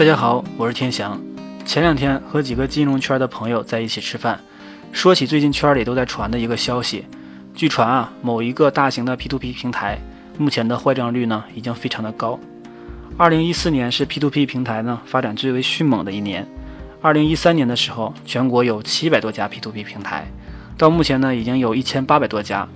[0.00, 1.20] 大家好，我是天翔。
[1.66, 4.40] 前两天和几个金融圈的朋友在一起吃饭，
[4.92, 7.04] 说起最近圈里都在传的一个消息，
[7.54, 9.98] 据传啊，某一个大型的 P2P 平台
[10.38, 12.40] 目前的坏账率呢已经非常的高。
[13.18, 16.48] 二零一四年是 P2P 平台呢发展最为迅猛的一年。
[17.02, 20.26] 二零一三年的时候，全国有七百多家 P2P 平台，
[20.78, 22.66] 到目前呢已经有一千八百多家。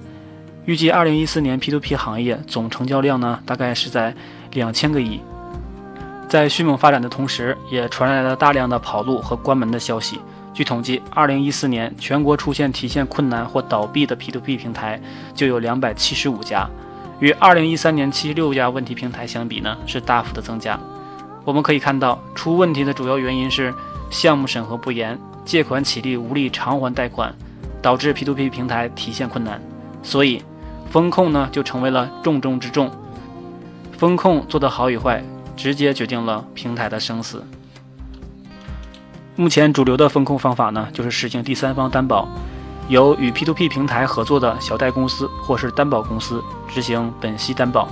[0.67, 4.15] 预计二零一四年 P2P 行业总成交量呢大概是在
[4.53, 5.23] 两千个亿。
[6.35, 10.19] 在迅猛发展的同时，也传来了大量的跑路和关门的消息。
[10.53, 15.01] 据统计，二零一四年全国出现提现困难或倒闭的 P2P 平台
[15.33, 16.69] 就有两百七十五家，
[17.21, 20.77] 与二零一三年七十六家问题平台相比呢，是大幅的增加。
[21.45, 23.73] 我们可以看到，出问题的主要原因是
[24.11, 27.33] 项目审核不严、借款起立无力偿还贷款，
[27.81, 29.63] 导致 P2P 平台提现困难。
[30.03, 30.43] 所以，
[30.91, 32.91] 风控呢就成为了重中之重。
[33.93, 35.23] 风控做得好与坏。
[35.57, 37.45] 直接决定了平台的生死。
[39.37, 42.29] 目前主流的风控方法呢，就是实行第三方担保，
[42.89, 47.89] 由与 P2P 平台合作的小贷公司或是担保公司执行本息担保。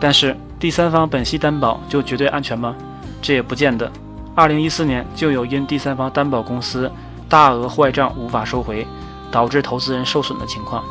[0.00, 2.74] 但是，第三方本息担保就绝对安全吗？
[3.20, 3.92] 这也不见得。
[4.34, 6.90] 二零一四年就有因第三方担保公司
[7.28, 8.86] 大额坏账无法收回，
[9.30, 10.82] 导致投资人受损的情况。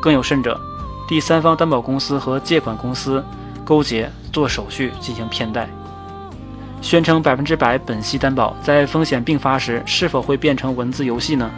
[0.00, 0.58] 更有甚者，
[1.06, 3.22] 第三方担保公司和借款公司。
[3.66, 5.68] 勾结做手续进行骗贷，
[6.80, 11.50] 宣称百分之百本息担保，在风险并发时是否会变成文字游戏呢？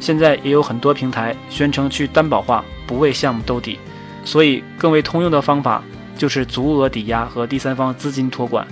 [0.00, 3.78] 现在也有很多平台宣称去担保化，不为项目兜底，
[4.24, 5.80] 所以更为通用的方法
[6.18, 8.66] 就是足额抵押和第三方资金托管。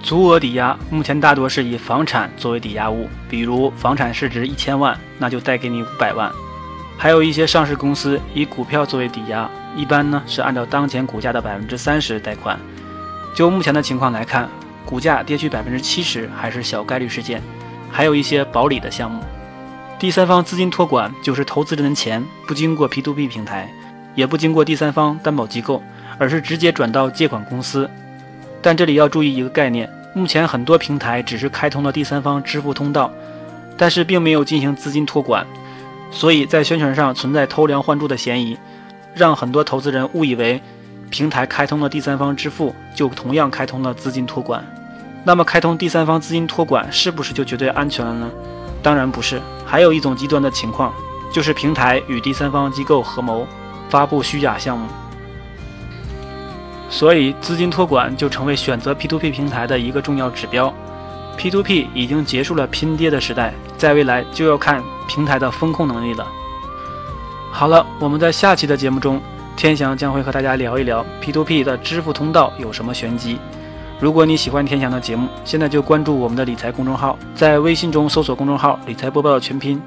[0.00, 6.30] 足额抵押目前大多是以房产作为抵押物，比如房产市值一千万，那就贷给你五百万。
[6.96, 12.58] 还有一些上市公司以股票作为抵押，一般呢是按照当前股价的百分之三十贷款。
[13.34, 14.48] 就目前的情况来看，
[14.84, 17.40] 股价跌去百分之七十还是小概率事件。
[17.90, 19.22] 还有一些保理的项目，
[19.98, 23.70] 第三方资金托管就是投资人的钱不经过 P2P 平台，
[24.14, 25.80] 也不经过第三方担保机构，
[26.18, 27.88] 而是直接转到借款公司。
[28.60, 33.10] 但这里要注意一个概念：目前很多平台只是开通了第三方支付通道，
[33.76, 35.46] 但是并没有进行资金托管。
[36.10, 38.58] 所以在宣传上存在偷梁换柱的嫌疑，
[39.18, 40.62] 让很多投资人误以为
[41.10, 44.64] 平台开通了第三方支付，就同样开通了资金托管。
[45.24, 48.30] 那么开通第三方资金托管是不是就绝对安全了呢？
[48.80, 50.94] 当然不是，还有一种极端的情况，
[51.32, 53.44] 就是平台与第三方机构合谋
[53.90, 54.86] 发布虚假项目。
[56.88, 60.72] 所以资金托管就成为选择 P2P 平台的一个重要指标。
[61.36, 66.26] P2P 已经结束了拼爹的时代，在未来就要看平台的风控能力了。
[67.50, 69.20] 好了，我们在下期的节目中，
[69.56, 73.38] 天翔将会和大家聊一聊 P2P 的支付通道有什么玄机。
[74.00, 79.82] 如果你喜欢天翔的节目，现在就关注我们的理财公众号，在微信中搜索公众号“理财播报”的全拼，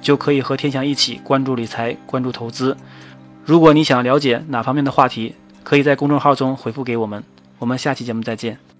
[0.00, 2.76] 就可以和天翔一起关注理财、关注投资。
[3.44, 7.22] 如果你想了解哪方面的话题，可以在公众号中回复给我们。
[7.60, 8.71] 我们下期节目再见。